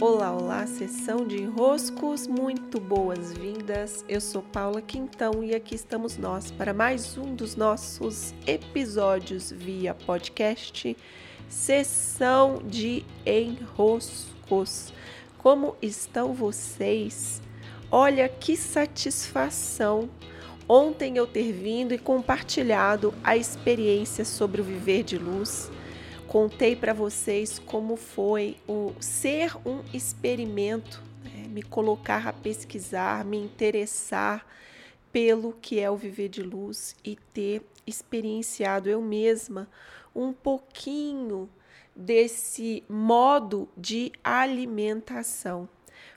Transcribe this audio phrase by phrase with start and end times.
[0.00, 4.04] Olá, olá, sessão de enroscos, muito boas-vindas.
[4.08, 9.94] Eu sou Paula Quintão e aqui estamos nós para mais um dos nossos episódios via
[9.94, 10.96] podcast,
[11.48, 14.92] sessão de enroscos.
[15.38, 17.40] Como estão vocês?
[17.88, 20.10] Olha que satisfação
[20.68, 25.70] ontem eu ter vindo e compartilhado a experiência sobre o viver de luz
[26.34, 31.46] contei para vocês como foi o ser um experimento, né?
[31.46, 34.44] me colocar a pesquisar, me interessar
[35.12, 39.68] pelo que é o viver de luz e ter experienciado eu mesma
[40.12, 41.48] um pouquinho
[41.94, 45.68] desse modo de alimentação.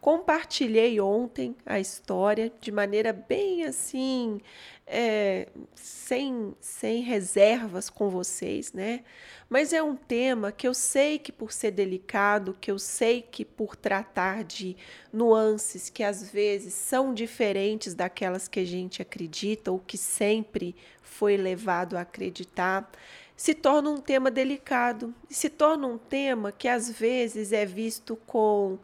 [0.00, 4.40] Compartilhei ontem a história de maneira bem assim,
[4.86, 9.04] é, sem, sem reservas com vocês, né?
[9.46, 13.44] Mas é um tema que eu sei que, por ser delicado, que eu sei que,
[13.44, 14.74] por tratar de
[15.12, 21.36] nuances que às vezes são diferentes daquelas que a gente acredita ou que sempre foi
[21.36, 22.90] levado a acreditar,
[23.36, 28.78] se torna um tema delicado, se torna um tema que às vezes é visto com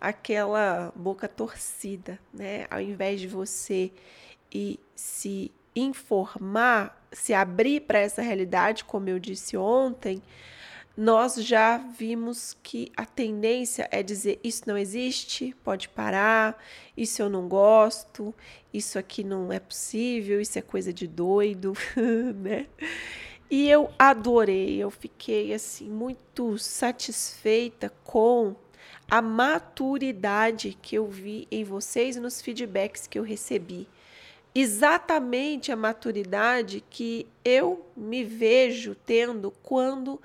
[0.00, 2.66] aquela boca torcida, né?
[2.70, 3.90] Ao invés de você
[4.52, 10.22] e se informar, se abrir para essa realidade, como eu disse ontem,
[10.96, 16.58] nós já vimos que a tendência é dizer isso não existe, pode parar,
[16.96, 18.34] isso eu não gosto,
[18.72, 21.74] isso aqui não é possível, isso é coisa de doido,
[22.36, 22.66] né?
[23.50, 28.56] E eu adorei, eu fiquei assim muito satisfeita com
[29.10, 33.88] a maturidade que eu vi em vocês e nos feedbacks que eu recebi.
[34.54, 40.20] Exatamente a maturidade que eu me vejo tendo quando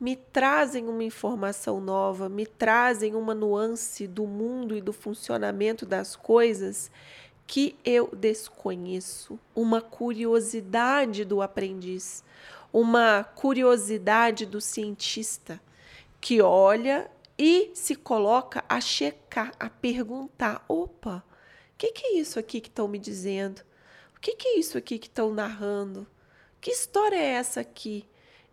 [0.00, 6.16] me trazem uma informação nova, me trazem uma nuance do mundo e do funcionamento das
[6.16, 6.90] coisas
[7.46, 12.24] que eu desconheço, uma curiosidade do aprendiz,
[12.72, 15.60] uma curiosidade do cientista
[16.20, 21.24] que olha e se coloca a checar, a perguntar: opa,
[21.72, 23.62] o que, que, é isso aqui que estão me dizendo?
[24.16, 26.06] O que, que, é isso aqui que estão narrando?
[26.60, 28.08] Que história é essa aqui?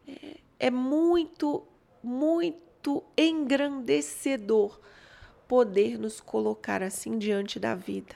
[0.08, 1.66] É, é muito,
[2.04, 4.80] muito engrandecedor
[5.48, 8.16] poder nos colocar assim diante da vida.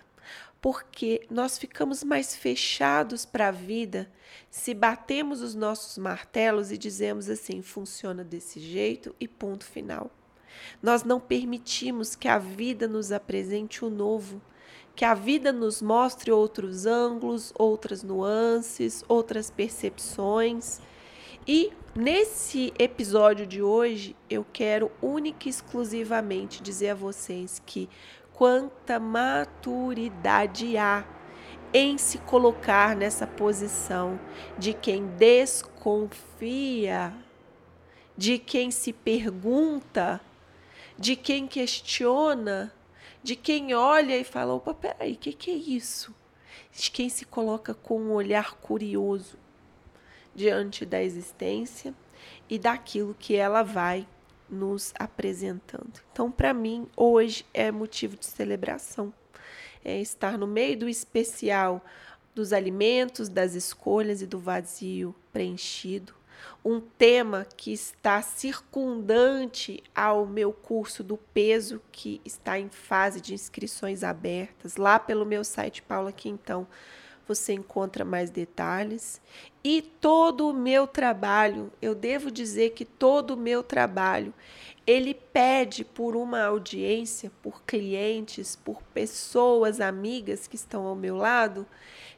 [0.59, 4.12] Porque nós ficamos mais fechados para a vida
[4.50, 10.09] se batemos os nossos martelos e dizemos assim: funciona desse jeito e ponto final.
[10.81, 14.41] Nós não permitimos que a vida nos apresente o novo,
[14.95, 20.79] que a vida nos mostre outros ângulos, outras nuances, outras percepções.
[21.47, 27.89] E nesse episódio de hoje, eu quero única e exclusivamente dizer a vocês que
[28.33, 31.05] quanta maturidade há
[31.73, 34.17] em se colocar nessa posição
[34.57, 37.13] de quem desconfia,
[38.17, 40.22] de quem se pergunta
[40.97, 42.73] de quem questiona,
[43.22, 46.13] de quem olha e fala: opa, peraí, o que, que é isso?
[46.72, 49.38] De quem se coloca com um olhar curioso
[50.34, 51.94] diante da existência
[52.50, 54.07] e daquilo que ela vai
[54.50, 56.01] nos apresentando.
[56.11, 59.13] Então, para mim, hoje é motivo de celebração.
[59.84, 61.84] É estar no meio do especial
[62.34, 66.13] dos alimentos, das escolhas e do vazio preenchido
[66.63, 73.34] um tema que está circundante ao meu curso do peso, que está em fase de
[73.34, 76.68] inscrições abertas, lá pelo meu site Paula Quintão.
[77.28, 79.19] Você encontra mais detalhes.
[79.63, 84.31] E todo o meu trabalho, eu devo dizer que todo o meu trabalho,
[84.85, 91.66] ele pede por uma audiência, por clientes, por pessoas, amigas que estão ao meu lado,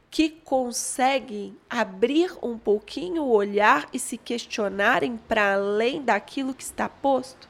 [0.10, 6.88] que conseguem abrir um pouquinho o olhar e se questionarem para além daquilo que está
[6.88, 7.48] posto?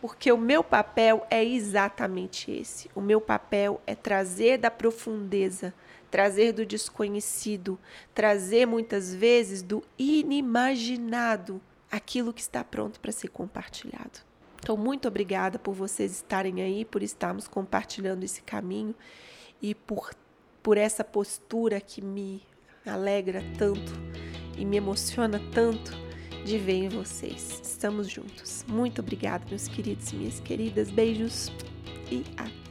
[0.00, 2.90] Porque o meu papel é exatamente esse.
[2.94, 5.74] O meu papel é trazer da profundeza,
[6.10, 7.78] trazer do desconhecido,
[8.14, 11.60] trazer muitas vezes do inimaginado
[11.90, 14.20] aquilo que está pronto para ser compartilhado.
[14.58, 18.94] Então, muito obrigada por vocês estarem aí, por estarmos compartilhando esse caminho
[19.62, 20.12] e por
[20.66, 22.42] por essa postura que me
[22.84, 23.92] alegra tanto
[24.58, 25.92] e me emociona tanto
[26.44, 27.60] de ver em vocês.
[27.62, 28.64] Estamos juntos.
[28.66, 30.90] Muito obrigada, meus queridos e minhas queridas.
[30.90, 31.52] Beijos
[32.10, 32.65] e até.